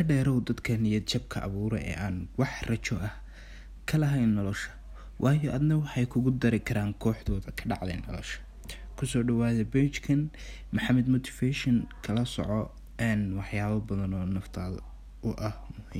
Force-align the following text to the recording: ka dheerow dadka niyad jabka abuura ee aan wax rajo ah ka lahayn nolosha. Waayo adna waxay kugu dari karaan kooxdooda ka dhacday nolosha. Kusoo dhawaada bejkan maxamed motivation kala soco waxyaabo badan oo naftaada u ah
ka 0.00 0.08
dheerow 0.08 0.40
dadka 0.40 0.72
niyad 0.80 1.04
jabka 1.04 1.42
abuura 1.44 1.76
ee 1.84 1.92
aan 2.04 2.16
wax 2.40 2.52
rajo 2.64 2.96
ah 3.08 3.14
ka 3.84 3.98
lahayn 4.00 4.32
nolosha. 4.32 4.70
Waayo 5.20 5.52
adna 5.52 5.76
waxay 5.76 6.06
kugu 6.08 6.30
dari 6.40 6.60
karaan 6.64 6.94
kooxdooda 6.96 7.52
ka 7.52 7.64
dhacday 7.68 8.00
nolosha. 8.00 8.40
Kusoo 8.96 9.20
dhawaada 9.22 9.64
bejkan 9.68 10.30
maxamed 10.72 11.04
motivation 11.08 11.84
kala 12.02 12.24
soco 12.24 12.72
waxyaabo 13.36 13.80
badan 13.88 14.14
oo 14.16 14.24
naftaada 14.24 14.80
u 15.28 15.36
ah 15.36 15.52